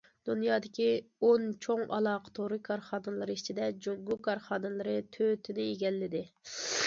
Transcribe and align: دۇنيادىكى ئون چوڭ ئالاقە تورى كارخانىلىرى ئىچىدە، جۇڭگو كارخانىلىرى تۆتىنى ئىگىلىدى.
دۇنيادىكى 0.27 0.85
ئون 1.27 1.43
چوڭ 1.65 1.83
ئالاقە 1.97 2.31
تورى 2.39 2.57
كارخانىلىرى 2.69 3.35
ئىچىدە، 3.41 3.67
جۇڭگو 3.87 4.17
كارخانىلىرى 4.29 4.97
تۆتىنى 5.19 5.69
ئىگىلىدى. 5.75 6.25